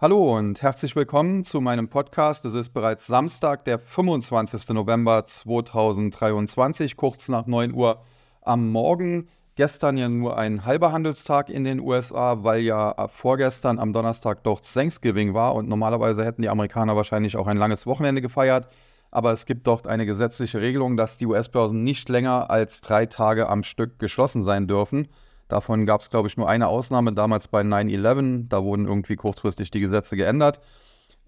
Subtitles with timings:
[0.00, 2.44] Hallo und herzlich willkommen zu meinem Podcast.
[2.44, 4.68] Es ist bereits Samstag, der 25.
[4.68, 8.00] November 2023, kurz nach 9 Uhr
[8.42, 9.26] am Morgen.
[9.56, 14.60] Gestern ja nur ein halber Handelstag in den USA, weil ja vorgestern am Donnerstag doch
[14.60, 18.68] Thanksgiving war und normalerweise hätten die Amerikaner wahrscheinlich auch ein langes Wochenende gefeiert.
[19.10, 23.48] Aber es gibt dort eine gesetzliche Regelung, dass die US-Börsen nicht länger als drei Tage
[23.48, 25.08] am Stück geschlossen sein dürfen.
[25.48, 28.48] Davon gab es, glaube ich, nur eine Ausnahme, damals bei 9-11.
[28.48, 30.60] Da wurden irgendwie kurzfristig die Gesetze geändert.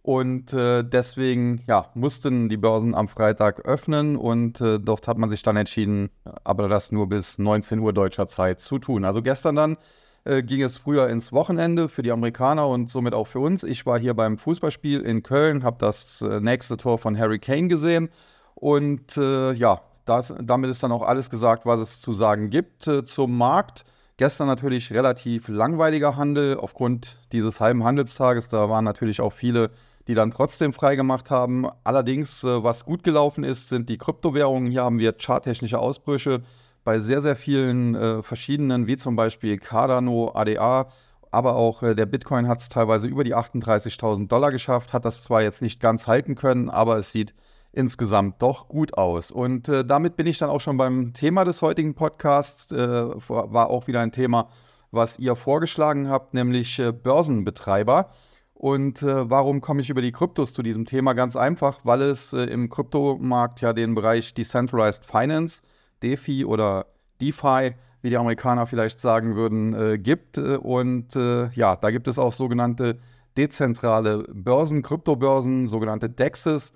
[0.02, 5.28] Und äh, deswegen ja, mussten die Börsen am Freitag öffnen und äh, dort hat man
[5.28, 6.08] sich dann entschieden,
[6.42, 9.04] aber das nur bis 19 Uhr deutscher Zeit zu tun.
[9.04, 9.76] Also gestern dann
[10.24, 13.62] äh, ging es früher ins Wochenende für die Amerikaner und somit auch für uns.
[13.62, 17.68] Ich war hier beim Fußballspiel in Köln, habe das äh, nächste Tor von Harry Kane
[17.68, 18.08] gesehen
[18.54, 22.86] und äh, ja, das, damit ist dann auch alles gesagt, was es zu sagen gibt
[22.86, 23.84] äh, zum Markt.
[24.20, 28.48] Gestern natürlich relativ langweiliger Handel aufgrund dieses halben Handelstages.
[28.48, 29.70] Da waren natürlich auch viele
[30.08, 31.66] die dann trotzdem freigemacht haben.
[31.84, 34.70] Allerdings, äh, was gut gelaufen ist, sind die Kryptowährungen.
[34.70, 36.42] Hier haben wir charttechnische Ausbrüche
[36.84, 40.88] bei sehr, sehr vielen äh, verschiedenen, wie zum Beispiel Cardano, ADA,
[41.30, 45.24] aber auch äh, der Bitcoin hat es teilweise über die 38.000 Dollar geschafft, hat das
[45.24, 47.32] zwar jetzt nicht ganz halten können, aber es sieht
[47.72, 49.30] insgesamt doch gut aus.
[49.30, 52.72] Und äh, damit bin ich dann auch schon beim Thema des heutigen Podcasts.
[52.72, 52.76] Äh,
[53.28, 54.48] war auch wieder ein Thema,
[54.90, 58.10] was ihr vorgeschlagen habt, nämlich äh, Börsenbetreiber.
[58.54, 61.14] Und äh, warum komme ich über die Kryptos zu diesem Thema?
[61.14, 65.62] Ganz einfach, weil es äh, im Kryptomarkt ja den Bereich Decentralized Finance,
[66.02, 66.86] DeFi oder
[67.20, 70.38] DeFi, wie die Amerikaner vielleicht sagen würden, äh, gibt.
[70.38, 72.98] Und ja, da gibt es auch sogenannte
[73.36, 76.72] dezentrale Börsen, Kryptobörsen, sogenannte DEXs,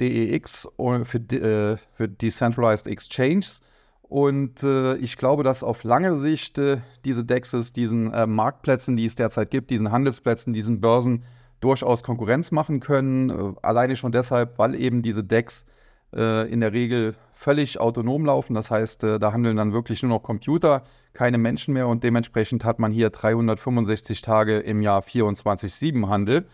[0.00, 0.68] DEX
[1.04, 3.60] für, äh, für Decentralized Exchanges.
[4.02, 9.06] Und äh, ich glaube, dass auf lange Sicht äh, diese DEXs diesen äh, Marktplätzen, die
[9.06, 11.24] es derzeit gibt, diesen Handelsplätzen, diesen Börsen
[11.60, 13.30] durchaus Konkurrenz machen können.
[13.30, 15.64] Äh, alleine schon deshalb, weil eben diese DEX
[16.14, 18.54] äh, in der Regel völlig autonom laufen.
[18.54, 22.64] Das heißt, äh, da handeln dann wirklich nur noch Computer, keine Menschen mehr und dementsprechend
[22.64, 26.46] hat man hier 365 Tage im Jahr 24-7 Handel.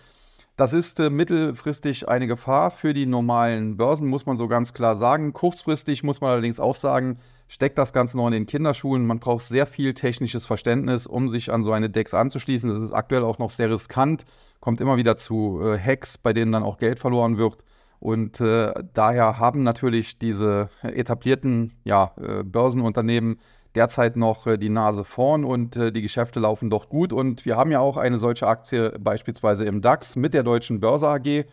[0.56, 4.96] Das ist äh, mittelfristig eine Gefahr für die normalen Börsen, muss man so ganz klar
[4.96, 5.32] sagen.
[5.32, 7.18] Kurzfristig muss man allerdings auch sagen,
[7.48, 9.06] steckt das Ganze noch in den Kinderschuhen.
[9.06, 12.68] Man braucht sehr viel technisches Verständnis, um sich an so eine DEX anzuschließen.
[12.68, 14.24] Das ist aktuell auch noch sehr riskant,
[14.60, 17.64] kommt immer wieder zu äh, Hacks, bei denen dann auch Geld verloren wird.
[17.98, 23.38] Und äh, daher haben natürlich diese etablierten ja, äh, Börsenunternehmen
[23.74, 27.12] derzeit noch äh, die Nase vorn und äh, die Geschäfte laufen doch gut.
[27.12, 31.08] Und wir haben ja auch eine solche Aktie beispielsweise im DAX mit der Deutschen Börse
[31.08, 31.46] AG.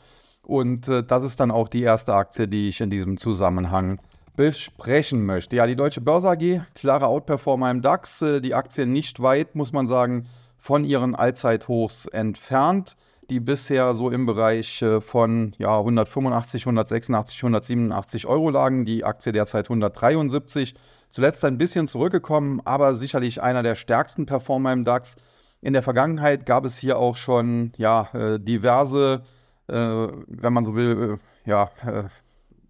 [0.44, 4.00] Und äh, das ist dann auch die erste Aktie, die ich in diesem Zusammenhang
[4.36, 5.58] besprechen möchte.
[5.58, 9.88] Ja, die Deutsche Börse AG, klare Outperformer im DAX, die Aktie nicht weit, muss man
[9.88, 12.96] sagen, von ihren Allzeithochs entfernt,
[13.30, 19.66] die bisher so im Bereich von ja, 185, 186, 187 Euro lagen, die Aktie derzeit
[19.66, 20.74] 173.
[21.10, 25.16] Zuletzt ein bisschen zurückgekommen, aber sicherlich einer der stärksten Performer im DAX.
[25.62, 29.24] In der Vergangenheit gab es hier auch schon ja, äh, diverse,
[29.68, 31.72] äh, wenn man so will, äh, ja,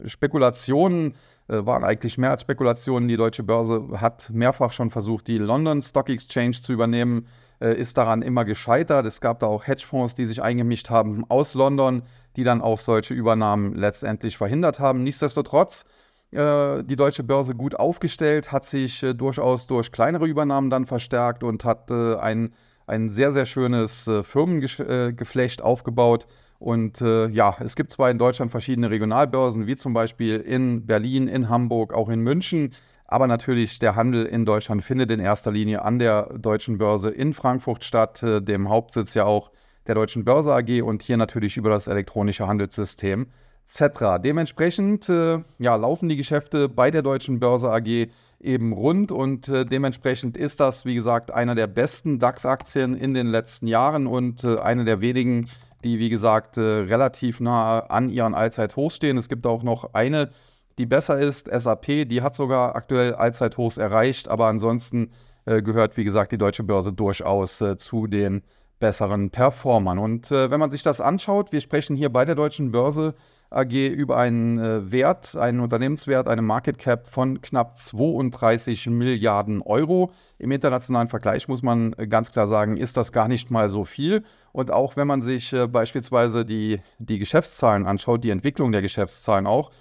[0.05, 1.13] Spekulationen
[1.49, 3.09] äh, waren eigentlich mehr als Spekulationen.
[3.09, 7.27] Die deutsche Börse hat mehrfach schon versucht, die London Stock Exchange zu übernehmen,
[7.59, 9.05] äh, ist daran immer gescheitert.
[9.05, 12.03] Es gab da auch Hedgefonds, die sich eingemischt haben aus London,
[12.35, 15.03] die dann auch solche Übernahmen letztendlich verhindert haben.
[15.03, 20.85] Nichtsdestotrotz äh, die deutsche Börse gut aufgestellt, hat sich äh, durchaus durch kleinere Übernahmen dann
[20.85, 22.53] verstärkt und hat äh, ein,
[22.85, 26.27] ein sehr, sehr schönes äh, Firmengeflecht aufgebaut.
[26.59, 31.27] Und äh, ja, es gibt zwar in Deutschland verschiedene Regionalbörsen, wie zum Beispiel in Berlin,
[31.27, 32.71] in Hamburg, auch in München,
[33.05, 37.33] aber natürlich der Handel in Deutschland findet in erster Linie an der deutschen Börse in
[37.33, 39.51] Frankfurt statt, äh, dem Hauptsitz ja auch
[39.87, 43.27] der Deutschen Börse AG und hier natürlich über das elektronische Handelssystem
[43.69, 44.21] etc.
[44.23, 48.09] Dementsprechend äh, ja, laufen die Geschäfte bei der Deutschen Börse AG
[48.39, 53.27] eben rund und äh, dementsprechend ist das, wie gesagt, einer der besten DAX-Aktien in den
[53.27, 55.47] letzten Jahren und äh, eine der wenigen,
[55.83, 59.17] die, wie gesagt, äh, relativ nah an ihren Allzeithochs stehen.
[59.17, 60.29] Es gibt auch noch eine,
[60.77, 65.11] die besser ist, SAP, die hat sogar aktuell Allzeithochs erreicht, aber ansonsten
[65.45, 68.41] äh, gehört, wie gesagt, die deutsche Börse durchaus äh, zu den
[68.79, 69.99] besseren Performern.
[69.99, 73.13] Und wenn man sich das anschaut, wir sprechen hier bei der deutschen Börse
[73.51, 80.11] AG über einen äh, Wert, einen Unternehmenswert, eine Market Cap von knapp 32 Milliarden Euro.
[80.37, 83.85] Im internationalen Vergleich muss man äh, ganz klar sagen, ist das gar nicht mal so
[83.85, 84.23] viel.
[84.51, 89.47] Und auch wenn man sich äh, beispielsweise die, die Geschäftszahlen anschaut, die Entwicklung der Geschäftszahlen
[89.47, 89.71] auch,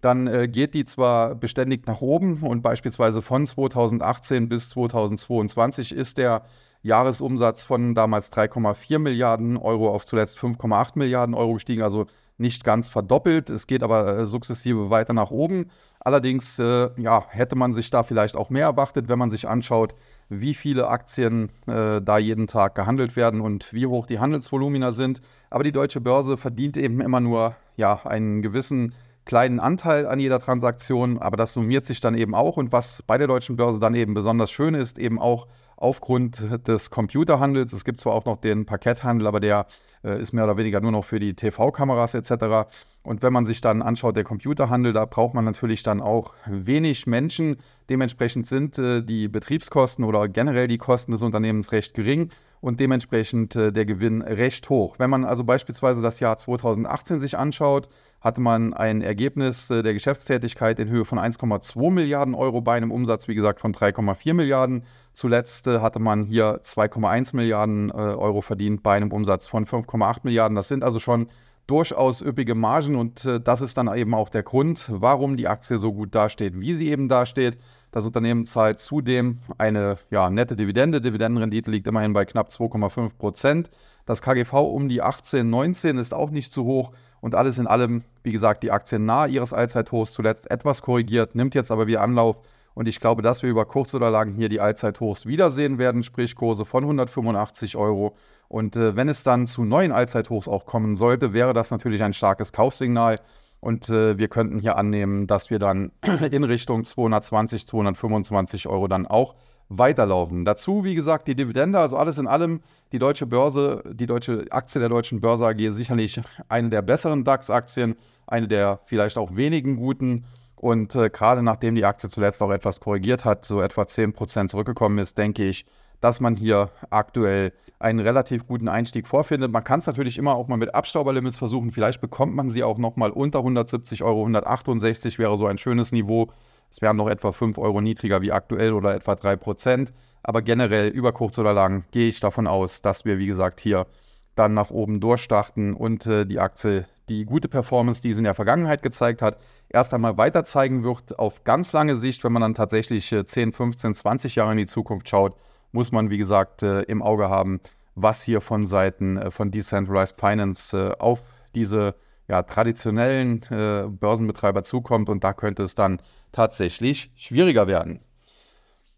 [0.00, 6.44] dann geht die zwar beständig nach oben und beispielsweise von 2018 bis 2022 ist der
[6.82, 12.06] Jahresumsatz von damals 3,4 Milliarden Euro auf zuletzt 5,8 Milliarden Euro gestiegen, also
[12.38, 13.50] nicht ganz verdoppelt.
[13.50, 15.70] Es geht aber äh, sukzessive weiter nach oben.
[16.00, 19.94] Allerdings äh, ja, hätte man sich da vielleicht auch mehr erwartet, wenn man sich anschaut,
[20.28, 25.20] wie viele Aktien äh, da jeden Tag gehandelt werden und wie hoch die Handelsvolumina sind.
[25.50, 28.94] Aber die deutsche Börse verdient eben immer nur ja, einen gewissen
[29.24, 32.56] kleinen Anteil an jeder Transaktion, aber das summiert sich dann eben auch.
[32.56, 35.46] Und was bei der deutschen Börse dann eben besonders schön ist, eben auch
[35.78, 37.72] aufgrund des Computerhandels.
[37.72, 39.66] Es gibt zwar auch noch den Parketthandel, aber der
[40.04, 42.68] äh, ist mehr oder weniger nur noch für die TV-Kameras etc.
[43.02, 47.06] Und wenn man sich dann anschaut, der Computerhandel, da braucht man natürlich dann auch wenig
[47.06, 47.56] Menschen.
[47.88, 53.56] Dementsprechend sind äh, die Betriebskosten oder generell die Kosten des Unternehmens recht gering und dementsprechend
[53.56, 54.96] äh, der Gewinn recht hoch.
[54.98, 57.88] Wenn man also beispielsweise das Jahr 2018 sich anschaut,
[58.20, 62.90] hatte man ein Ergebnis äh, der Geschäftstätigkeit in Höhe von 1,2 Milliarden Euro bei einem
[62.90, 64.84] Umsatz, wie gesagt, von 3,4 Milliarden.
[65.12, 70.20] Zuletzt äh, hatte man hier 2,1 Milliarden äh, Euro verdient bei einem Umsatz von 5,8
[70.24, 70.56] Milliarden.
[70.56, 71.28] Das sind also schon
[71.68, 75.92] durchaus üppige Margen und das ist dann eben auch der Grund, warum die Aktie so
[75.92, 77.58] gut dasteht, wie sie eben dasteht.
[77.90, 81.02] Das Unternehmen zahlt zudem eine ja, nette Dividende.
[81.02, 83.70] Dividendenrendite liegt immerhin bei knapp 2,5 Prozent.
[84.06, 86.92] Das KGV um die 18, 19 ist auch nicht zu hoch.
[87.20, 91.54] Und alles in allem, wie gesagt, die Aktie nahe ihres Allzeithochs zuletzt etwas korrigiert, nimmt
[91.54, 92.40] jetzt aber wieder Anlauf.
[92.74, 96.36] Und ich glaube, dass wir über kurz oder lang hier die Allzeithochs wiedersehen werden, sprich
[96.36, 98.14] Kurse von 185 Euro.
[98.46, 102.14] Und äh, wenn es dann zu neuen Allzeithochs auch kommen sollte, wäre das natürlich ein
[102.14, 103.18] starkes Kaufsignal.
[103.60, 105.90] Und äh, wir könnten hier annehmen, dass wir dann
[106.30, 109.34] in Richtung 220, 225 Euro dann auch
[109.68, 110.44] weiterlaufen.
[110.44, 112.60] Dazu, wie gesagt, die Dividende, also alles in allem,
[112.92, 117.96] die deutsche Börse, die deutsche Aktie der deutschen Börse AG sicherlich eine der besseren DAX-Aktien,
[118.26, 120.24] eine der vielleicht auch wenigen guten.
[120.56, 124.98] Und äh, gerade nachdem die Aktie zuletzt auch etwas korrigiert hat, so etwa 10% zurückgekommen
[124.98, 125.66] ist, denke ich,
[126.00, 129.52] dass man hier aktuell einen relativ guten Einstieg vorfindet.
[129.52, 131.70] Man kann es natürlich immer auch mal mit Abstauberlimits versuchen.
[131.70, 134.20] Vielleicht bekommt man sie auch nochmal unter 170 Euro.
[134.20, 136.28] 168 wäre so ein schönes Niveau.
[136.70, 139.92] Es wären noch etwa 5 Euro niedriger wie aktuell oder etwa 3 Prozent.
[140.22, 143.86] Aber generell über kurz oder lang gehe ich davon aus, dass wir, wie gesagt, hier
[144.34, 148.34] dann nach oben durchstarten und äh, die Aktie die gute Performance, die sie in der
[148.34, 149.38] Vergangenheit gezeigt hat,
[149.68, 153.52] erst einmal weiter zeigen wird auf ganz lange Sicht, wenn man dann tatsächlich äh, 10,
[153.52, 155.36] 15, 20 Jahre in die Zukunft schaut,
[155.72, 157.60] muss man, wie gesagt, äh, im Auge haben,
[157.94, 161.20] was hier von Seiten äh, von Decentralized Finance äh, auf
[161.54, 161.94] diese
[162.28, 168.00] ja, traditionellen äh, Börsenbetreiber zukommt und da könnte es dann tatsächlich schwieriger werden.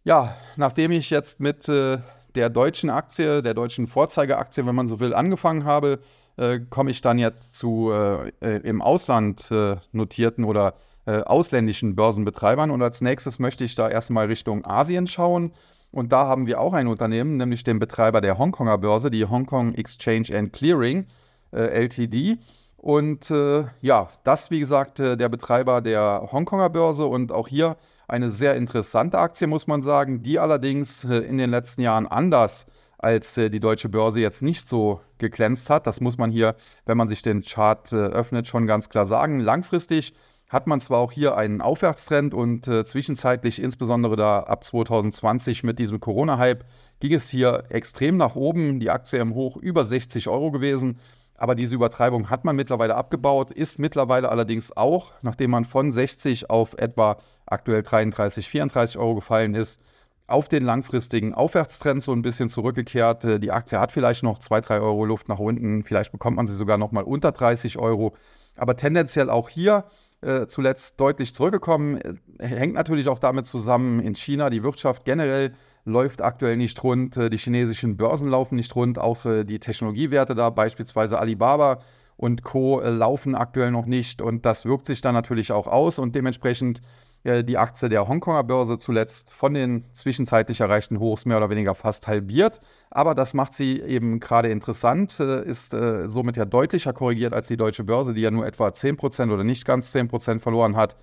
[0.02, 1.98] Ja, nachdem ich jetzt mit äh,
[2.34, 6.00] der deutschen Aktie, der deutschen Vorzeigeaktie, wenn man so will, angefangen habe,
[6.36, 10.74] äh, komme ich dann jetzt zu äh, äh, im Ausland äh, notierten oder
[11.06, 12.70] ausländischen Börsenbetreibern.
[12.70, 15.50] Und als nächstes möchte ich da erstmal Richtung Asien schauen.
[15.90, 19.74] Und da haben wir auch ein Unternehmen, nämlich den Betreiber der Hongkonger Börse, die Hongkong
[19.74, 21.06] Exchange and Clearing
[21.50, 22.38] LTD.
[22.80, 27.76] Und äh, ja, das, wie gesagt, äh, der Betreiber der Hongkonger Börse und auch hier
[28.08, 32.64] eine sehr interessante Aktie, muss man sagen, die allerdings äh, in den letzten Jahren anders
[32.96, 35.86] als äh, die deutsche Börse jetzt nicht so geglänzt hat.
[35.86, 36.56] Das muss man hier,
[36.86, 39.40] wenn man sich den Chart öffnet, schon ganz klar sagen.
[39.40, 40.14] Langfristig
[40.50, 45.78] hat man zwar auch hier einen Aufwärtstrend und äh, zwischenzeitlich, insbesondere da ab 2020 mit
[45.78, 46.64] diesem Corona-Hype,
[46.98, 48.80] ging es hier extrem nach oben.
[48.80, 50.98] Die Aktie im Hoch über 60 Euro gewesen.
[51.40, 56.50] Aber diese Übertreibung hat man mittlerweile abgebaut, ist mittlerweile allerdings auch, nachdem man von 60
[56.50, 59.80] auf etwa aktuell 33, 34 Euro gefallen ist,
[60.26, 63.24] auf den langfristigen Aufwärtstrend so ein bisschen zurückgekehrt.
[63.24, 66.46] Äh, die Aktie hat vielleicht noch 2, 3 Euro Luft nach unten, vielleicht bekommt man
[66.46, 68.14] sie sogar noch mal unter 30 Euro.
[68.56, 69.86] Aber tendenziell auch hier
[70.20, 71.96] äh, zuletzt deutlich zurückgekommen.
[72.38, 77.16] Äh, hängt natürlich auch damit zusammen, in China die Wirtschaft generell läuft aktuell nicht rund,
[77.16, 81.80] äh, die chinesischen Börsen laufen nicht rund, auch äh, die Technologiewerte da, beispielsweise Alibaba
[82.16, 82.80] und Co.
[82.80, 86.80] Äh, laufen aktuell noch nicht und das wirkt sich dann natürlich auch aus und dementsprechend
[87.22, 92.08] die Aktie der Hongkonger Börse zuletzt von den zwischenzeitlich erreichten Hochs mehr oder weniger fast
[92.08, 92.60] halbiert.
[92.90, 97.84] Aber das macht sie eben gerade interessant, ist somit ja deutlicher korrigiert als die deutsche
[97.84, 100.96] Börse, die ja nur etwa 10% oder nicht ganz 10% verloren hat.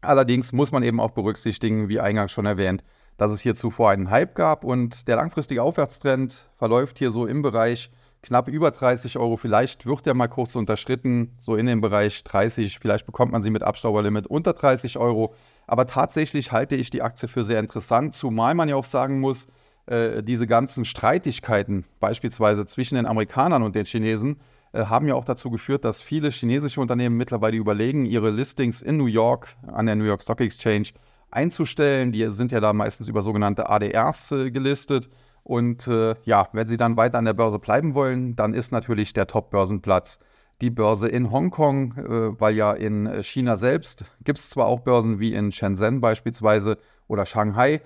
[0.00, 2.84] Allerdings muss man eben auch berücksichtigen, wie eingangs schon erwähnt,
[3.16, 7.42] dass es hier zuvor einen Hype gab und der langfristige Aufwärtstrend verläuft hier so im
[7.42, 7.90] Bereich
[8.22, 9.36] knapp über 30 Euro.
[9.36, 12.78] Vielleicht wird der mal kurz unterschritten, so in dem Bereich 30.
[12.78, 15.34] Vielleicht bekommt man sie mit Abstauberlimit unter 30 Euro.
[15.66, 19.46] Aber tatsächlich halte ich die Aktie für sehr interessant, zumal man ja auch sagen muss,
[19.86, 24.40] äh, diese ganzen Streitigkeiten, beispielsweise zwischen den Amerikanern und den Chinesen,
[24.72, 28.96] äh, haben ja auch dazu geführt, dass viele chinesische Unternehmen mittlerweile überlegen, ihre Listings in
[28.96, 30.90] New York an der New York Stock Exchange
[31.30, 32.12] einzustellen.
[32.12, 35.08] Die sind ja da meistens über sogenannte ADRs äh, gelistet.
[35.42, 39.12] Und äh, ja, wenn Sie dann weiter an der Börse bleiben wollen, dann ist natürlich
[39.12, 40.18] der Top-Börsenplatz
[40.60, 45.18] die Börse in Hongkong, äh, weil ja in China selbst gibt es zwar auch Börsen
[45.18, 46.76] wie in Shenzhen beispielsweise
[47.08, 47.80] oder Shanghai,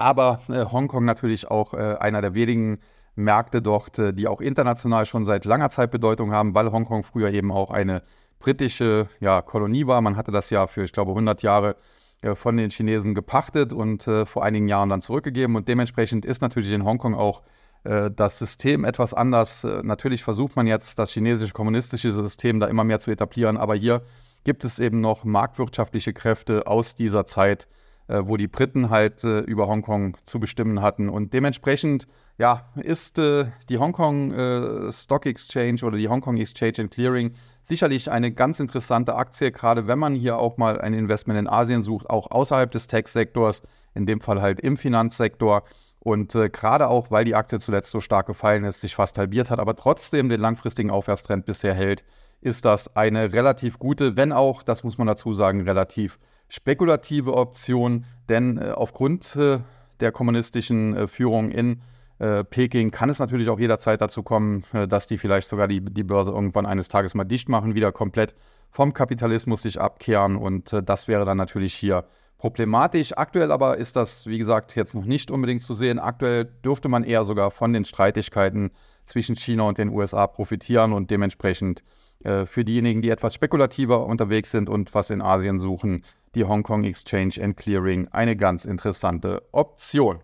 [0.00, 2.78] aber äh, Hongkong natürlich auch äh, einer der wenigen
[3.14, 7.30] Märkte dort, äh, die auch international schon seit langer Zeit Bedeutung haben, weil Hongkong früher
[7.30, 8.02] eben auch eine
[8.40, 10.00] britische ja, Kolonie war.
[10.00, 11.76] Man hatte das ja für, ich glaube, 100 Jahre
[12.22, 15.54] äh, von den Chinesen gepachtet und äh, vor einigen Jahren dann zurückgegeben.
[15.54, 17.42] Und dementsprechend ist natürlich in Hongkong auch
[17.84, 19.64] äh, das System etwas anders.
[19.64, 23.74] Äh, natürlich versucht man jetzt, das chinesische kommunistische System da immer mehr zu etablieren, aber
[23.74, 24.02] hier
[24.44, 27.68] gibt es eben noch marktwirtschaftliche Kräfte aus dieser Zeit,
[28.08, 31.08] äh, wo die Briten halt über Hongkong zu bestimmen hatten.
[31.08, 32.06] Und dementsprechend
[32.38, 37.32] ja, ist die Hongkong Stock Exchange oder die Hongkong Exchange and Clearing
[37.70, 41.80] sicherlich eine ganz interessante Aktie, gerade wenn man hier auch mal ein Investment in Asien
[41.80, 43.62] sucht, auch außerhalb des Tech-Sektors,
[43.94, 45.62] in dem Fall halt im Finanzsektor.
[45.98, 49.50] Und äh, gerade auch, weil die Aktie zuletzt so stark gefallen ist, sich fast halbiert
[49.50, 52.04] hat, aber trotzdem den langfristigen Aufwärtstrend bisher hält,
[52.40, 58.04] ist das eine relativ gute, wenn auch, das muss man dazu sagen, relativ spekulative Option.
[58.28, 59.60] Denn äh, aufgrund äh,
[60.00, 61.80] der kommunistischen äh, Führung in
[62.20, 65.80] äh, Peking kann es natürlich auch jederzeit dazu kommen, äh, dass die vielleicht sogar die,
[65.80, 68.34] die Börse irgendwann eines Tages mal dicht machen, wieder komplett
[68.70, 70.36] vom Kapitalismus sich abkehren.
[70.36, 72.04] Und das wäre dann natürlich hier
[72.38, 73.16] problematisch.
[73.16, 75.98] Aktuell aber ist das, wie gesagt, jetzt noch nicht unbedingt zu sehen.
[75.98, 78.70] Aktuell dürfte man eher sogar von den Streitigkeiten
[79.04, 81.82] zwischen China und den USA profitieren und dementsprechend
[82.24, 86.02] äh, für diejenigen, die etwas spekulativer unterwegs sind und was in Asien suchen,
[86.34, 90.20] die Hongkong Exchange and Clearing eine ganz interessante Option.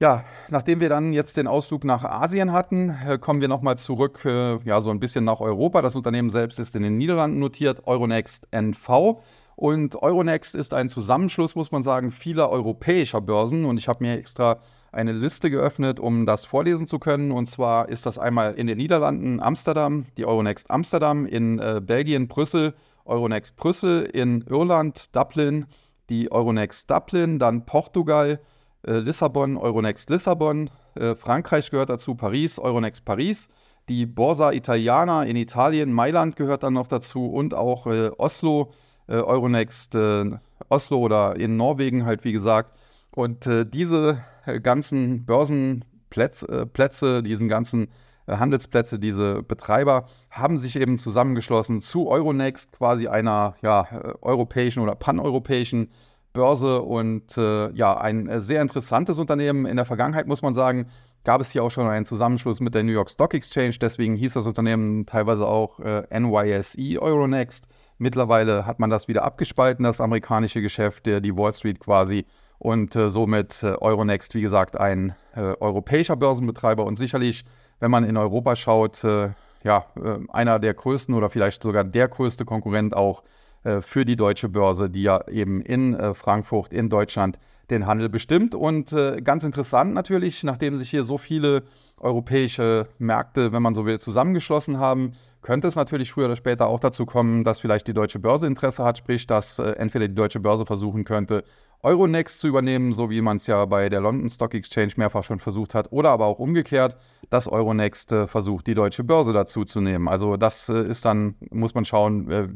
[0.00, 4.24] Ja, nachdem wir dann jetzt den Ausflug nach Asien hatten, äh, kommen wir nochmal zurück,
[4.24, 5.82] äh, ja, so ein bisschen nach Europa.
[5.82, 9.22] Das Unternehmen selbst ist in den Niederlanden notiert, Euronext NV.
[9.54, 13.64] Und Euronext ist ein Zusammenschluss, muss man sagen, vieler europäischer Börsen.
[13.64, 14.58] Und ich habe mir extra
[14.90, 17.30] eine Liste geöffnet, um das vorlesen zu können.
[17.30, 22.26] Und zwar ist das einmal in den Niederlanden Amsterdam, die Euronext Amsterdam, in äh, Belgien
[22.26, 22.74] Brüssel,
[23.04, 25.66] Euronext Brüssel, in Irland Dublin,
[26.08, 28.40] die Euronext Dublin, dann Portugal,
[28.86, 33.48] äh, Lissabon, Euronext Lissabon, äh, Frankreich gehört dazu, Paris, Euronext Paris,
[33.88, 38.72] die Borsa Italiana in Italien, Mailand gehört dann noch dazu und auch äh, Oslo,
[39.08, 40.30] äh, Euronext äh,
[40.68, 42.72] Oslo oder in Norwegen halt, wie gesagt.
[43.14, 44.24] Und diese
[44.64, 47.86] ganzen Börsenplätze, Plätze, diesen ganzen
[48.26, 53.86] Handelsplätze, diese Betreiber haben sich eben zusammengeschlossen zu Euronext, quasi einer ja,
[54.20, 55.92] europäischen oder paneuropäischen
[56.34, 59.64] Börse und äh, ja, ein sehr interessantes Unternehmen.
[59.64, 60.86] In der Vergangenheit muss man sagen,
[61.22, 64.34] gab es hier auch schon einen Zusammenschluss mit der New York Stock Exchange, deswegen hieß
[64.34, 67.66] das Unternehmen teilweise auch äh, NYSE Euronext.
[67.98, 72.26] Mittlerweile hat man das wieder abgespalten, das amerikanische Geschäft, der, die Wall Street quasi.
[72.58, 77.44] Und äh, somit äh, Euronext, wie gesagt, ein äh, europäischer Börsenbetreiber und sicherlich,
[77.78, 79.30] wenn man in Europa schaut, äh,
[79.62, 83.43] ja, äh, einer der größten oder vielleicht sogar der größte Konkurrent auch äh,
[83.80, 87.38] für die deutsche Börse, die ja eben in Frankfurt in Deutschland
[87.70, 88.54] den Handel bestimmt.
[88.54, 91.62] Und äh, ganz interessant natürlich, nachdem sich hier so viele
[91.98, 96.80] europäische Märkte, wenn man so will, zusammengeschlossen haben, könnte es natürlich früher oder später auch
[96.80, 100.40] dazu kommen, dass vielleicht die deutsche Börse Interesse hat, sprich, dass äh, entweder die deutsche
[100.40, 101.44] Börse versuchen könnte,
[101.82, 105.38] Euronext zu übernehmen, so wie man es ja bei der London Stock Exchange mehrfach schon
[105.38, 106.96] versucht hat, oder aber auch umgekehrt,
[107.28, 110.08] dass Euronext äh, versucht, die deutsche Börse dazu zu nehmen.
[110.08, 112.48] Also das äh, ist dann, muss man schauen, äh,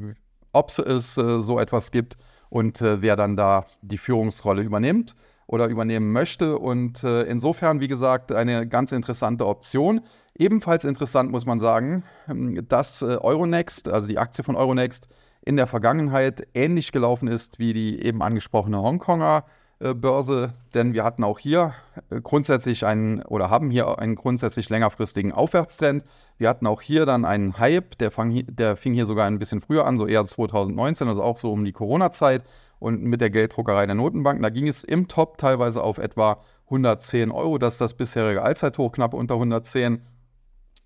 [0.53, 2.17] ob es äh, so etwas gibt
[2.51, 5.15] und äh, wer dann da die Führungsrolle übernimmt
[5.47, 6.59] oder übernehmen möchte.
[6.59, 10.03] Und äh, insofern, wie gesagt, eine ganz interessante Option.
[10.37, 15.09] Ebenfalls interessant muss man sagen, ähm, dass äh, Euronext, also die Aktie von Euronext,
[15.43, 19.45] in der Vergangenheit ähnlich gelaufen ist wie die eben angesprochene Hongkonger
[19.81, 21.73] Börse, denn wir hatten auch hier
[22.11, 26.03] äh, grundsätzlich einen oder haben hier einen grundsätzlich längerfristigen Aufwärtstrend.
[26.37, 29.61] Wir hatten auch hier dann einen Hype, der, fang, der fing hier sogar ein bisschen
[29.61, 32.43] früher an, so eher 2019, also auch so um die Corona-Zeit
[32.81, 34.43] und mit der Gelddruckerei der Notenbanken.
[34.43, 37.59] Da ging es im Top teilweise auf etwa 110 Euro.
[37.59, 40.03] Das ist das bisherige Allzeithoch, knapp unter 110.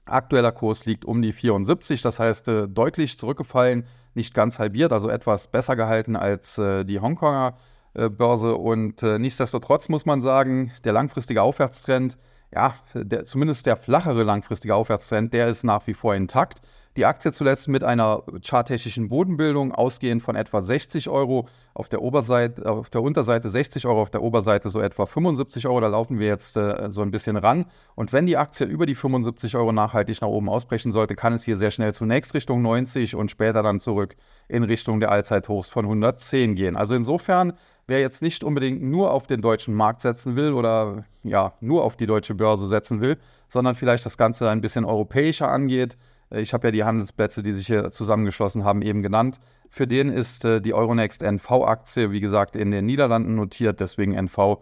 [0.05, 5.09] Aktueller Kurs liegt um die 74, das heißt äh, deutlich zurückgefallen, nicht ganz halbiert, also
[5.09, 7.55] etwas besser gehalten als äh, die Hongkonger
[7.95, 8.57] Börse.
[8.57, 12.17] Und äh, nichtsdestotrotz muss man sagen, der langfristige Aufwärtstrend,
[12.55, 16.61] ja, der, zumindest der flachere langfristige Aufwärtstrend, der ist nach wie vor intakt.
[16.99, 22.71] Die Aktie zuletzt mit einer charttechnischen Bodenbildung, ausgehend von etwa 60 Euro auf der Oberseite,
[22.71, 25.81] auf der Unterseite 60 Euro, auf der Oberseite so etwa 75 Euro.
[25.81, 27.65] Da laufen wir jetzt äh, so ein bisschen ran.
[27.95, 31.45] Und wenn die Aktie über die 75 Euro nachhaltig nach oben ausbrechen sollte, kann es
[31.45, 34.15] hier sehr schnell zunächst Richtung 90 und später dann zurück
[34.49, 36.77] in Richtung der Allzeithochs von 110 gehen.
[36.77, 37.55] Also insofern
[37.87, 41.97] wer jetzt nicht unbedingt nur auf den deutschen Markt setzen will oder ja, nur auf
[41.97, 45.97] die deutsche Börse setzen will, sondern vielleicht das Ganze ein bisschen europäischer angeht.
[46.31, 49.39] Äh, ich habe ja die Handelsplätze, die sich hier zusammengeschlossen haben, eben genannt.
[49.71, 54.59] Für den ist äh, die Euronext NV-Aktie, wie gesagt, in den Niederlanden notiert, deswegen NV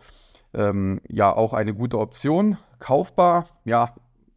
[0.53, 2.57] ähm, ja auch eine gute Option.
[2.79, 3.91] Kaufbar, ja,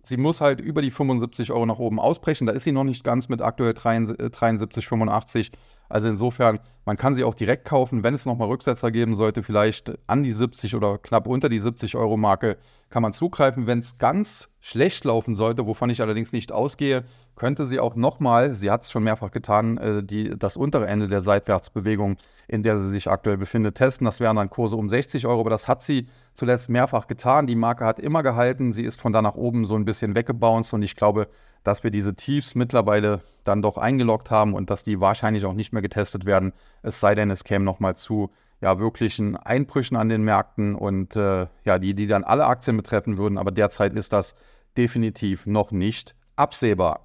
[0.03, 2.45] sie muss halt über die 75 Euro nach oben ausbrechen.
[2.45, 5.51] Da ist sie noch nicht ganz mit aktuell 73,85.
[5.93, 9.93] Also insofern, man kann sie auch direkt kaufen, wenn es nochmal Rücksetzer geben sollte, vielleicht
[10.07, 12.57] an die 70 oder knapp unter die 70 Euro Marke
[12.89, 13.67] kann man zugreifen.
[13.67, 17.03] Wenn es ganz schlecht laufen sollte, wovon ich allerdings nicht ausgehe,
[17.35, 21.07] könnte sie auch nochmal, sie hat es schon mehrfach getan, äh, die, das untere Ende
[21.07, 24.05] der Seitwärtsbewegung, in der sie sich aktuell befindet, testen.
[24.05, 27.47] Das wären dann Kurse um 60 Euro, aber das hat sie zuletzt mehrfach getan.
[27.47, 30.73] Die Marke hat immer gehalten, sie ist von da nach oben so ein bisschen weggebounced
[30.73, 31.27] und ich glaube,
[31.63, 35.73] dass wir diese Tiefs mittlerweile dann doch eingeloggt haben und dass die wahrscheinlich auch nicht
[35.73, 40.23] mehr getestet werden, es sei denn, es käme nochmal zu ja, wirklichen Einbrüchen an den
[40.23, 43.37] Märkten und äh, ja, die, die dann alle Aktien betreffen würden.
[43.37, 44.35] Aber derzeit ist das
[44.77, 47.01] definitiv noch nicht absehbar.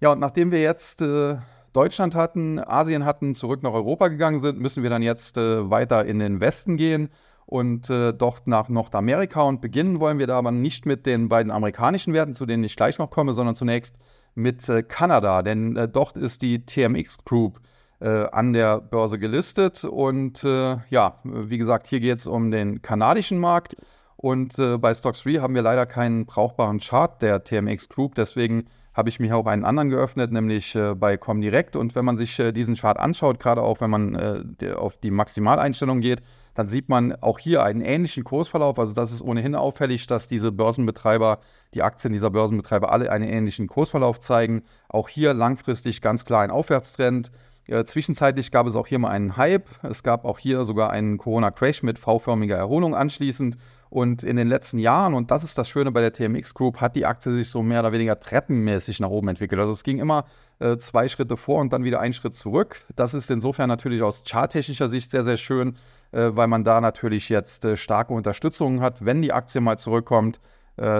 [0.00, 1.36] Ja, und nachdem wir jetzt äh,
[1.72, 6.04] Deutschland hatten, Asien hatten, zurück nach Europa gegangen sind, müssen wir dann jetzt äh, weiter
[6.04, 7.08] in den Westen gehen
[7.46, 9.42] und äh, dort nach Nordamerika.
[9.42, 12.76] Und beginnen wollen wir da aber nicht mit den beiden amerikanischen Werten, zu denen ich
[12.76, 13.96] gleich noch komme, sondern zunächst
[14.34, 17.60] mit äh, Kanada, denn äh, dort ist die TMX Group
[18.00, 19.82] äh, an der Börse gelistet.
[19.84, 23.74] Und äh, ja, wie gesagt, hier geht es um den kanadischen Markt.
[24.16, 28.14] Und äh, bei Stocks 3 haben wir leider keinen brauchbaren Chart der TMX Group.
[28.14, 28.66] Deswegen
[28.98, 31.76] habe ich mir auch einen anderen geöffnet, nämlich äh, bei Comdirect.
[31.76, 35.12] Und wenn man sich äh, diesen Chart anschaut, gerade auch wenn man äh, auf die
[35.12, 36.20] Maximaleinstellung geht,
[36.54, 38.76] dann sieht man auch hier einen ähnlichen Kursverlauf.
[38.76, 41.38] Also das ist ohnehin auffällig, dass diese Börsenbetreiber,
[41.74, 44.64] die Aktien dieser Börsenbetreiber alle einen ähnlichen Kursverlauf zeigen.
[44.88, 47.30] Auch hier langfristig ganz klar ein Aufwärtstrend.
[47.68, 49.68] Äh, zwischenzeitlich gab es auch hier mal einen Hype.
[49.82, 53.56] Es gab auch hier sogar einen Corona-Crash mit V-förmiger Erholung anschließend.
[53.90, 56.94] Und in den letzten Jahren, und das ist das Schöne bei der TMX Group, hat
[56.94, 59.60] die Aktie sich so mehr oder weniger treppenmäßig nach oben entwickelt.
[59.60, 60.24] Also es ging immer
[60.58, 62.84] äh, zwei Schritte vor und dann wieder einen Schritt zurück.
[62.96, 65.74] Das ist insofern natürlich aus charttechnischer Sicht sehr, sehr schön,
[66.12, 69.04] äh, weil man da natürlich jetzt äh, starke Unterstützung hat.
[69.04, 70.38] Wenn die Aktie mal zurückkommt,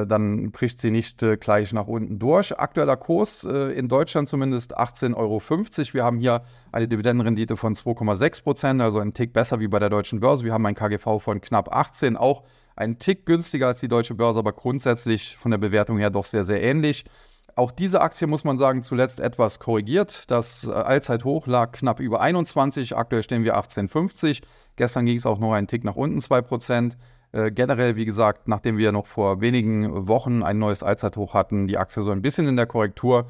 [0.07, 2.59] dann bricht sie nicht äh, gleich nach unten durch.
[2.59, 5.41] Aktueller Kurs äh, in Deutschland zumindest 18,50 Euro.
[5.93, 9.91] Wir haben hier eine Dividendenrendite von 2,6 Prozent, also ein Tick besser wie bei der
[9.91, 10.45] deutschen Börse.
[10.45, 12.43] Wir haben ein KGV von knapp 18, auch
[12.75, 16.45] ein Tick günstiger als die deutsche Börse, aber grundsätzlich von der Bewertung her doch sehr,
[16.45, 17.05] sehr ähnlich.
[17.55, 20.31] Auch diese Aktie muss man sagen, zuletzt etwas korrigiert.
[20.31, 24.43] Das äh, Allzeithoch lag knapp über 21, aktuell stehen wir 18,50.
[24.77, 26.93] Gestern ging es auch noch einen Tick nach unten, 2%.
[27.33, 31.79] Äh, generell, wie gesagt, nachdem wir noch vor wenigen Wochen ein neues Allzeithoch hatten, die
[31.79, 33.27] Aktie so ein bisschen in der Korrektur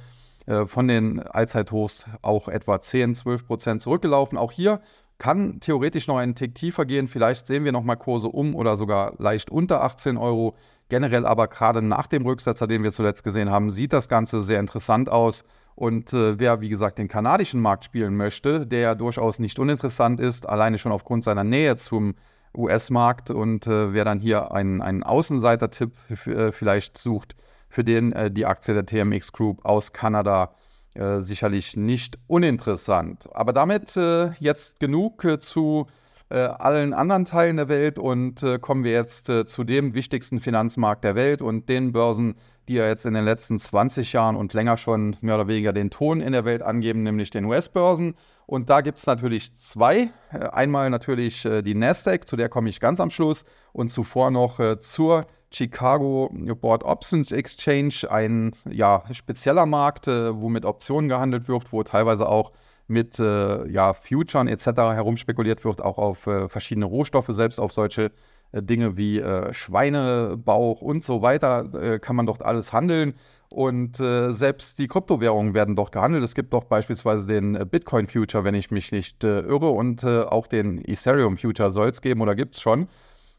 [0.46, 4.38] äh, von den Allzeithochs auch etwa 10, 12 Prozent zurückgelaufen.
[4.38, 4.80] Auch hier
[5.18, 7.08] kann theoretisch noch einen Tick tiefer gehen.
[7.08, 10.54] Vielleicht sehen wir nochmal Kurse um oder sogar leicht unter 18 Euro.
[10.88, 14.60] Generell aber gerade nach dem Rücksetzer, den wir zuletzt gesehen haben, sieht das Ganze sehr
[14.60, 15.44] interessant aus.
[15.74, 20.18] Und äh, wer, wie gesagt, den kanadischen Markt spielen möchte, der ja durchaus nicht uninteressant
[20.18, 22.14] ist, alleine schon aufgrund seiner Nähe zum
[22.56, 25.92] US-Markt und äh, wer dann hier einen, einen Außenseiter-Tipp
[26.26, 27.34] äh, vielleicht sucht,
[27.68, 30.54] für den äh, die Aktie der TMX Group aus Kanada
[30.94, 33.28] äh, sicherlich nicht uninteressant.
[33.32, 35.86] Aber damit äh, jetzt genug zu
[36.30, 40.40] äh, allen anderen Teilen der Welt und äh, kommen wir jetzt äh, zu dem wichtigsten
[40.40, 42.34] Finanzmarkt der Welt und den Börsen,
[42.68, 45.90] die ja jetzt in den letzten 20 Jahren und länger schon mehr oder weniger den
[45.90, 48.14] Ton in der Welt angeben, nämlich den US-Börsen.
[48.46, 50.10] Und da gibt es natürlich zwei.
[50.30, 55.26] Einmal natürlich die Nasdaq, zu der komme ich ganz am Schluss, und zuvor noch zur
[55.50, 61.82] Chicago Board Options Exchange, ein ja, spezieller Markt, äh, wo mit Optionen gehandelt wird, wo
[61.82, 62.52] teilweise auch
[62.88, 64.66] mit äh, ja, Futuren etc.
[64.66, 68.10] herumspekuliert wird, auch auf äh, verschiedene Rohstoffe, selbst auf solche
[68.52, 73.14] äh, Dinge wie äh, Schweinebauch und so weiter äh, kann man dort alles handeln.
[73.50, 76.22] Und selbst die Kryptowährungen werden dort gehandelt.
[76.22, 80.84] Es gibt doch beispielsweise den Bitcoin Future, wenn ich mich nicht irre, und auch den
[80.86, 82.88] Ethereum Future soll es geben oder gibt es schon.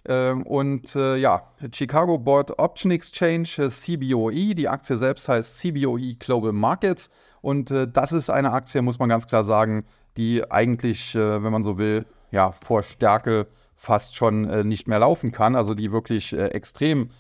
[0.06, 6.16] Ähm, und äh, ja, Chicago Board Option Exchange, äh, CBOE, die Aktie selbst heißt CBOE
[6.18, 7.10] Global Markets.
[7.42, 9.86] Und äh, das ist eine Aktie, muss man ganz klar sagen,
[10.18, 15.00] die eigentlich, äh, wenn man so will, ja, vor Stärke fast schon äh, nicht mehr
[15.00, 17.12] laufen kann, also die wirklich äh, extrem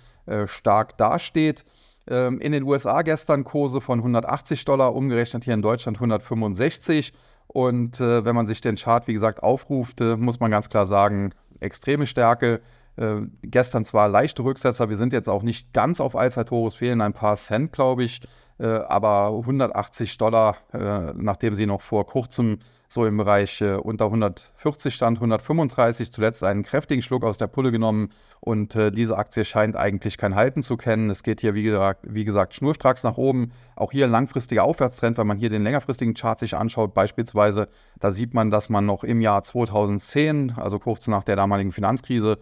[0.45, 1.63] stark dasteht.
[2.09, 7.13] Ähm, in den USA gestern Kurse von 180 Dollar, umgerechnet hier in Deutschland 165.
[7.47, 10.85] Und äh, wenn man sich den Chart, wie gesagt, aufruft, äh, muss man ganz klar
[10.85, 12.61] sagen, extreme Stärke.
[12.95, 17.01] Äh, gestern zwar leichte Rücksetzer, wir sind jetzt auch nicht ganz auf Allzeithoch, es fehlen
[17.01, 18.21] ein paar Cent, glaube ich.
[18.59, 24.05] Äh, aber 180 Dollar, äh, nachdem sie noch vor kurzem so im Bereich äh, unter
[24.05, 28.09] 140 stand, 135 zuletzt einen kräftigen Schluck aus der Pulle genommen
[28.41, 31.09] und diese Aktie scheint eigentlich kein Halten zu kennen.
[31.09, 33.51] Es geht hier, wie gesagt, wie gesagt, schnurstracks nach oben.
[33.75, 37.67] Auch hier ein langfristiger Aufwärtstrend, wenn man hier den längerfristigen Chart sich anschaut, beispielsweise,
[37.99, 42.39] da sieht man, dass man noch im Jahr 2010, also kurz nach der damaligen Finanzkrise,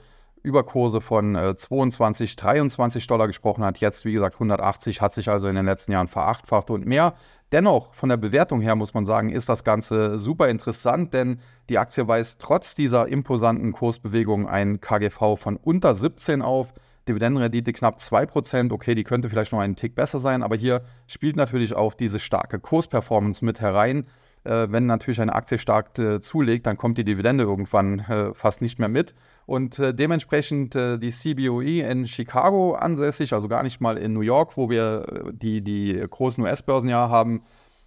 [0.47, 3.79] über Kurse von äh, 22, 23 Dollar gesprochen hat.
[3.79, 7.13] Jetzt, wie gesagt, 180 hat sich also in den letzten Jahren verachtfacht und mehr.
[7.51, 11.77] Dennoch, von der Bewertung her muss man sagen, ist das Ganze super interessant, denn die
[11.77, 16.73] Aktie weist trotz dieser imposanten Kursbewegung ein KGV von unter 17 auf.
[17.07, 18.71] Dividendenrendite knapp 2%.
[18.71, 22.19] Okay, die könnte vielleicht noch einen Tick besser sein, aber hier spielt natürlich auch diese
[22.19, 24.05] starke Kursperformance mit herein
[24.71, 28.79] wenn natürlich eine Aktie stark äh, zulegt, dann kommt die Dividende irgendwann äh, fast nicht
[28.79, 29.13] mehr mit.
[29.45, 34.21] Und äh, dementsprechend äh, die CBOE in Chicago ansässig, also gar nicht mal in New
[34.21, 37.41] York, wo wir äh, die, die großen US-Börsen ja haben,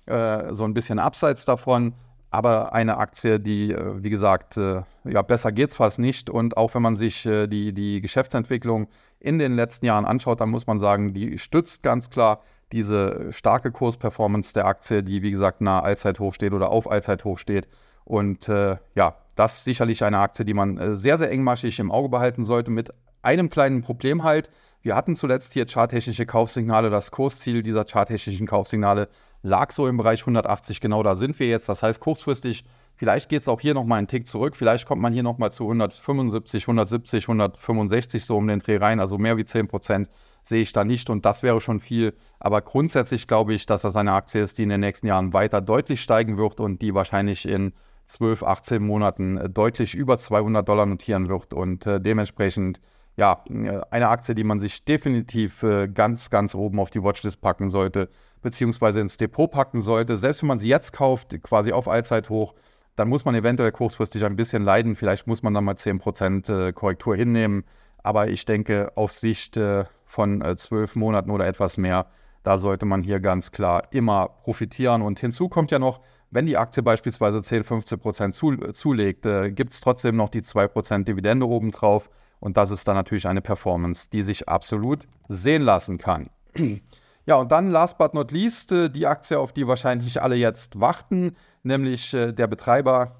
[0.06, 1.94] so ein bisschen abseits davon.
[2.30, 6.28] Aber eine Aktie, die, wie gesagt, ja, besser es fast nicht.
[6.30, 8.88] Und auch wenn man sich die, die Geschäftsentwicklung
[9.20, 12.40] in den letzten Jahren anschaut, dann muss man sagen, die stützt ganz klar
[12.72, 17.68] diese starke Kursperformance der Aktie, die wie gesagt nahe Allzeithoch steht oder auf Allzeithoch steht.
[18.04, 21.90] Und äh, ja, das ist sicherlich eine Aktie, die man äh, sehr, sehr engmaschig im
[21.90, 24.50] Auge behalten sollte, mit einem kleinen Problem halt.
[24.82, 26.90] Wir hatten zuletzt hier charttechnische Kaufsignale.
[26.90, 29.08] Das Kursziel dieser charttechnischen Kaufsignale
[29.42, 30.80] lag so im Bereich 180.
[30.80, 31.68] Genau da sind wir jetzt.
[31.68, 32.64] Das heißt, kurzfristig,
[32.96, 34.56] vielleicht geht es auch hier nochmal einen Tick zurück.
[34.56, 39.00] Vielleicht kommt man hier nochmal zu 175, 170, 165 so um den Dreh rein.
[39.00, 40.08] Also mehr wie 10 Prozent
[40.50, 42.14] sehe ich da nicht und das wäre schon viel.
[42.38, 45.62] Aber grundsätzlich glaube ich, dass das eine Aktie ist, die in den nächsten Jahren weiter
[45.62, 47.72] deutlich steigen wird und die wahrscheinlich in
[48.04, 52.80] 12, 18 Monaten äh, deutlich über 200 Dollar notieren wird und äh, dementsprechend
[53.16, 57.40] ja, äh, eine Aktie, die man sich definitiv äh, ganz, ganz oben auf die Watchlist
[57.40, 58.08] packen sollte,
[58.42, 60.16] beziehungsweise ins Depot packen sollte.
[60.16, 62.54] Selbst wenn man sie jetzt kauft, quasi auf Allzeithoch,
[62.96, 64.96] dann muss man eventuell kurzfristig ein bisschen leiden.
[64.96, 67.64] Vielleicht muss man dann mal 10% äh, Korrektur hinnehmen.
[68.02, 72.06] Aber ich denke, auf Sicht äh, von äh, zwölf Monaten oder etwas mehr,
[72.42, 75.02] da sollte man hier ganz klar immer profitieren.
[75.02, 79.50] Und hinzu kommt ja noch, wenn die Aktie beispielsweise 10, 15 Prozent zu, zulegt, äh,
[79.50, 82.08] gibt es trotzdem noch die 2 Prozent Dividende obendrauf.
[82.38, 86.30] Und das ist dann natürlich eine Performance, die sich absolut sehen lassen kann.
[87.26, 90.80] Ja, und dann last but not least äh, die Aktie, auf die wahrscheinlich alle jetzt
[90.80, 93.19] warten, nämlich äh, der Betreiber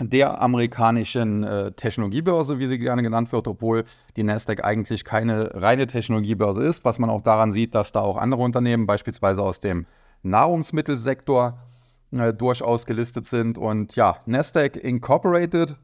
[0.00, 3.84] der amerikanischen äh, Technologiebörse, wie sie gerne genannt wird, obwohl
[4.16, 8.16] die Nasdaq eigentlich keine reine Technologiebörse ist, was man auch daran sieht, dass da auch
[8.16, 9.86] andere Unternehmen, beispielsweise aus dem
[10.22, 11.58] Nahrungsmittelsektor,
[12.12, 13.58] äh, durchaus gelistet sind.
[13.58, 15.76] Und ja, Nasdaq Incorporated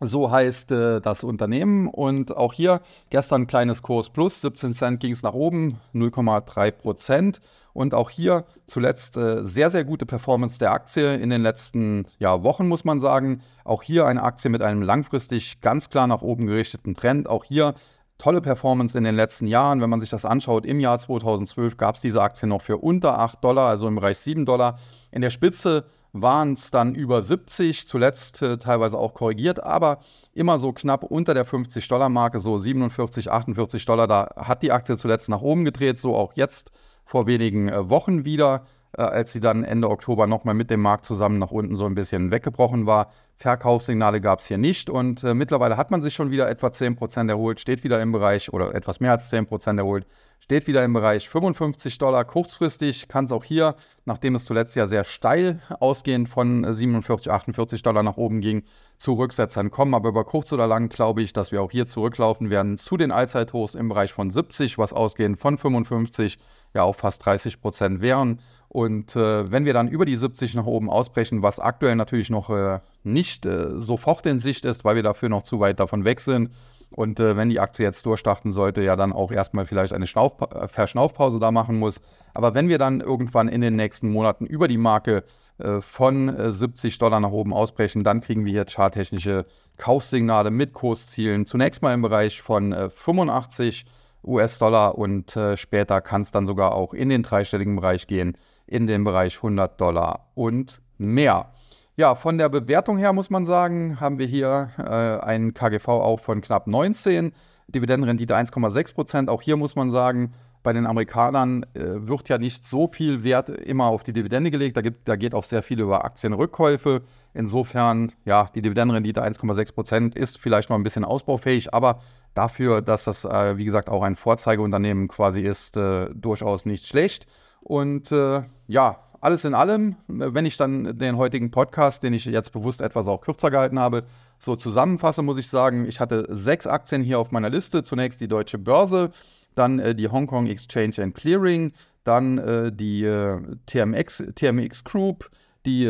[0.00, 1.86] so heißt äh, das Unternehmen.
[1.86, 6.70] Und auch hier gestern ein kleines Kurs plus, 17 Cent ging es nach oben, 0,3
[6.70, 7.40] Prozent.
[7.72, 12.42] Und auch hier zuletzt äh, sehr, sehr gute Performance der Aktie in den letzten ja,
[12.42, 13.42] Wochen, muss man sagen.
[13.64, 17.28] Auch hier eine Aktie mit einem langfristig ganz klar nach oben gerichteten Trend.
[17.28, 17.74] Auch hier
[18.20, 19.80] tolle Performance in den letzten Jahren.
[19.80, 23.18] Wenn man sich das anschaut, im Jahr 2012 gab es diese Aktie noch für unter
[23.18, 24.78] 8 Dollar, also im Bereich 7 Dollar.
[25.10, 30.00] In der Spitze waren es dann über 70, zuletzt äh, teilweise auch korrigiert, aber
[30.34, 34.06] immer so knapp unter der 50-Dollar-Marke, so 47, 48 Dollar.
[34.06, 36.72] Da hat die Aktie zuletzt nach oben gedreht, so auch jetzt
[37.04, 38.64] vor wenigen äh, Wochen wieder,
[38.96, 41.94] äh, als sie dann Ende Oktober nochmal mit dem Markt zusammen nach unten so ein
[41.94, 43.10] bisschen weggebrochen war.
[43.36, 47.28] Verkaufssignale gab es hier nicht und äh, mittlerweile hat man sich schon wieder etwa 10%
[47.28, 50.06] erholt, steht wieder im Bereich oder etwas mehr als 10% erholt
[50.40, 52.24] steht wieder im Bereich 55 Dollar.
[52.24, 57.82] Kurzfristig kann es auch hier, nachdem es zuletzt ja sehr steil ausgehend von 47, 48
[57.82, 58.64] Dollar nach oben ging,
[58.96, 59.94] zu Rücksetzern kommen.
[59.94, 63.12] Aber über kurz oder lang glaube ich, dass wir auch hier zurücklaufen werden zu den
[63.12, 66.38] Allzeithochs im Bereich von 70, was ausgehend von 55
[66.74, 68.40] ja auch fast 30 Prozent wären.
[68.68, 72.50] Und äh, wenn wir dann über die 70 nach oben ausbrechen, was aktuell natürlich noch
[72.50, 76.20] äh, nicht äh, sofort in Sicht ist, weil wir dafür noch zu weit davon weg
[76.20, 76.50] sind,
[76.90, 80.36] und äh, wenn die Aktie jetzt durchstarten sollte, ja dann auch erstmal vielleicht eine Schnauf
[80.40, 82.00] äh, Verschnaufpause da machen muss.
[82.34, 85.24] Aber wenn wir dann irgendwann in den nächsten Monaten über die Marke
[85.58, 90.72] äh, von äh, 70 Dollar nach oben ausbrechen, dann kriegen wir hier charttechnische Kaufsignale mit
[90.72, 91.46] Kurszielen.
[91.46, 96.74] Zunächst mal im Bereich von 85 äh, US-Dollar und äh, später kann es dann sogar
[96.74, 101.52] auch in den dreistelligen Bereich gehen, in den Bereich 100 Dollar und mehr.
[101.96, 106.20] Ja, von der Bewertung her muss man sagen, haben wir hier äh, einen KGV auch
[106.20, 107.32] von knapp 19.
[107.68, 109.28] Dividendenrendite 1,6 Prozent.
[109.28, 113.48] Auch hier muss man sagen, bei den Amerikanern äh, wird ja nicht so viel Wert
[113.48, 114.76] immer auf die Dividende gelegt.
[114.76, 117.02] Da, gibt, da geht auch sehr viel über Aktienrückkäufe.
[117.32, 122.00] Insofern, ja, die Dividendenrendite 1,6 Prozent ist vielleicht noch ein bisschen ausbaufähig, aber
[122.34, 127.26] dafür, dass das, äh, wie gesagt, auch ein Vorzeigeunternehmen quasi ist, äh, durchaus nicht schlecht.
[127.60, 132.52] Und äh, ja, alles in allem, wenn ich dann den heutigen Podcast, den ich jetzt
[132.52, 134.04] bewusst etwas auch kürzer gehalten habe,
[134.38, 137.82] so zusammenfasse, muss ich sagen, ich hatte sechs Aktien hier auf meiner Liste.
[137.82, 139.10] Zunächst die Deutsche Börse,
[139.54, 145.30] dann äh, die Hong Kong Exchange and Clearing, dann äh, die äh, TMX, TMX Group,
[145.66, 145.84] die,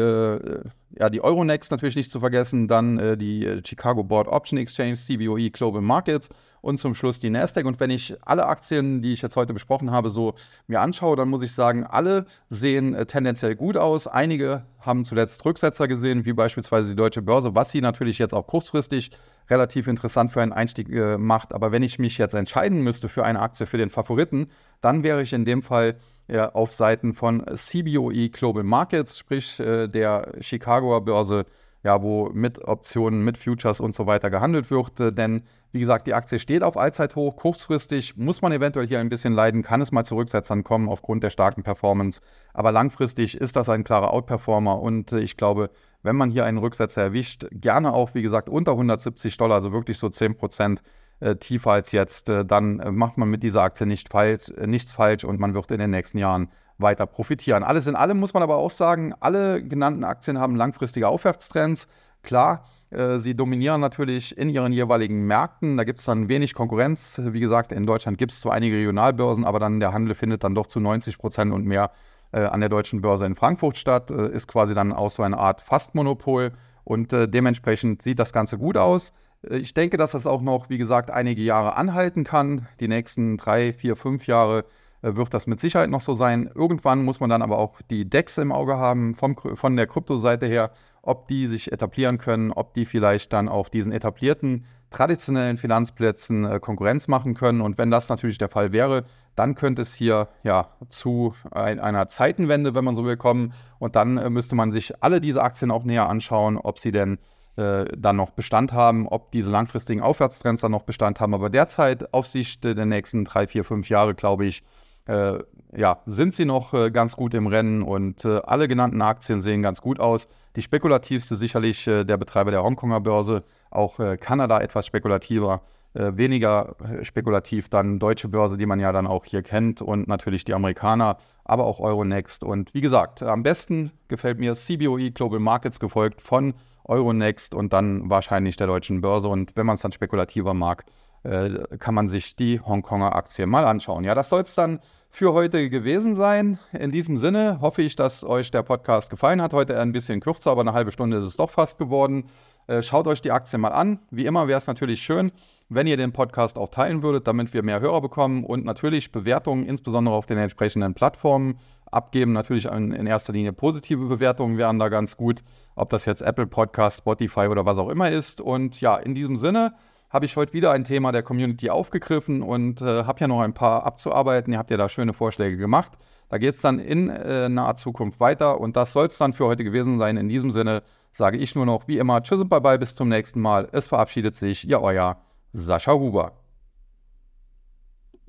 [0.98, 4.94] ja, die Euronext natürlich nicht zu vergessen, dann äh, die äh, Chicago Board Option Exchange,
[4.94, 6.28] CBOE Global Markets
[6.62, 7.64] und zum Schluss die Nasdaq.
[7.66, 10.34] Und wenn ich alle Aktien, die ich jetzt heute besprochen habe, so
[10.66, 14.06] mir anschaue, dann muss ich sagen, alle sehen äh, tendenziell gut aus.
[14.06, 18.46] Einige haben zuletzt Rücksetzer gesehen, wie beispielsweise die Deutsche Börse, was sie natürlich jetzt auch
[18.46, 19.10] kurzfristig
[19.48, 21.54] relativ interessant für einen Einstieg äh, macht.
[21.54, 24.48] Aber wenn ich mich jetzt entscheiden müsste für eine Aktie, für den Favoriten,
[24.80, 25.96] dann wäre ich in dem Fall
[26.30, 31.44] ja, auf Seiten von CBOE Global Markets, sprich äh, der Chicagoer Börse,
[31.82, 35.00] ja, wo mit Optionen, mit Futures und so weiter gehandelt wird.
[35.00, 37.36] Äh, denn wie gesagt, die Aktie steht auf Allzeithoch.
[37.36, 41.22] Kurzfristig muss man eventuell hier ein bisschen leiden, kann es mal zu Rücksetzern kommen aufgrund
[41.22, 42.20] der starken Performance.
[42.52, 45.70] Aber langfristig ist das ein klarer Outperformer und äh, ich glaube,
[46.02, 49.98] wenn man hier einen Rücksetzer erwischt, gerne auch, wie gesagt, unter 170 Dollar, also wirklich
[49.98, 50.82] so 10 Prozent,
[51.20, 54.66] äh, tiefer als jetzt, äh, dann äh, macht man mit dieser Aktie nicht falsch, äh,
[54.66, 57.62] nichts falsch und man wird in den nächsten Jahren weiter profitieren.
[57.62, 61.86] Alles in allem muss man aber auch sagen, alle genannten Aktien haben langfristige Aufwärtstrends.
[62.22, 65.76] Klar, äh, sie dominieren natürlich in ihren jeweiligen Märkten.
[65.76, 67.20] Da gibt es dann wenig Konkurrenz.
[67.22, 70.54] Wie gesagt, in Deutschland gibt es zwar einige Regionalbörsen, aber dann der Handel findet dann
[70.54, 71.90] doch zu 90 Prozent und mehr
[72.32, 74.10] äh, an der deutschen Börse in Frankfurt statt.
[74.10, 76.52] ist quasi dann auch so eine Art Fastmonopol
[76.82, 79.12] und dementsprechend sieht das Ganze gut aus.
[79.48, 82.68] Ich denke, dass das auch noch, wie gesagt, einige Jahre anhalten kann.
[82.78, 84.64] Die nächsten drei, vier, fünf Jahre
[85.02, 86.50] äh, wird das mit Sicherheit noch so sein.
[86.54, 90.46] Irgendwann muss man dann aber auch die Decks im Auge haben, vom, von der Kryptoseite
[90.46, 90.72] her,
[91.02, 96.60] ob die sich etablieren können, ob die vielleicht dann auf diesen etablierten traditionellen Finanzplätzen äh,
[96.60, 97.60] Konkurrenz machen können.
[97.60, 99.04] Und wenn das natürlich der Fall wäre,
[99.36, 103.52] dann könnte es hier ja zu ein, einer Zeitenwende, wenn man so will, kommen.
[103.78, 107.18] Und dann äh, müsste man sich alle diese Aktien auch näher anschauen, ob sie denn
[107.56, 111.34] dann noch Bestand haben, ob diese langfristigen Aufwärtstrends dann noch Bestand haben.
[111.34, 114.62] Aber derzeit auf Sicht der nächsten drei, vier, fünf Jahre, glaube ich,
[115.06, 115.38] äh,
[115.76, 119.62] ja, sind sie noch äh, ganz gut im Rennen und äh, alle genannten Aktien sehen
[119.62, 120.28] ganz gut aus.
[120.56, 126.76] Die spekulativste sicherlich äh, der Betreiber der Hongkonger Börse, auch äh, Kanada etwas spekulativer, weniger
[127.02, 131.16] spekulativ dann deutsche Börse, die man ja dann auch hier kennt und natürlich die Amerikaner,
[131.44, 132.44] aber auch Euronext.
[132.44, 138.08] Und wie gesagt, am besten gefällt mir CBOE Global Markets gefolgt von Euronext und dann
[138.08, 139.28] wahrscheinlich der deutschen Börse.
[139.28, 140.84] Und wenn man es dann spekulativer mag,
[141.22, 144.04] äh, kann man sich die Hongkonger Aktie mal anschauen.
[144.04, 146.58] Ja, das soll es dann für heute gewesen sein.
[146.72, 149.52] In diesem Sinne hoffe ich, dass euch der Podcast gefallen hat.
[149.52, 152.24] Heute ein bisschen kürzer, aber eine halbe Stunde ist es doch fast geworden.
[152.68, 153.98] Äh, schaut euch die Aktie mal an.
[154.10, 155.30] Wie immer wäre es natürlich schön,
[155.70, 159.64] wenn ihr den Podcast auch teilen würdet, damit wir mehr Hörer bekommen und natürlich Bewertungen,
[159.64, 161.58] insbesondere auf den entsprechenden Plattformen
[161.90, 162.32] abgeben.
[162.32, 165.42] Natürlich in erster Linie positive Bewertungen wären da ganz gut,
[165.76, 168.40] ob das jetzt Apple Podcast, Spotify oder was auch immer ist.
[168.40, 169.74] Und ja, in diesem Sinne
[170.10, 173.54] habe ich heute wieder ein Thema der Community aufgegriffen und äh, habe ja noch ein
[173.54, 174.52] paar abzuarbeiten.
[174.52, 175.92] Ihr habt ja da schöne Vorschläge gemacht.
[176.28, 179.46] Da geht es dann in äh, naher Zukunft weiter und das soll es dann für
[179.46, 180.16] heute gewesen sein.
[180.16, 183.40] In diesem Sinne sage ich nur noch wie immer Tschüss und Bye-bye, bis zum nächsten
[183.40, 183.68] Mal.
[183.72, 185.16] Es verabschiedet sich, ja, euer
[185.54, 186.39] Sascha Huber.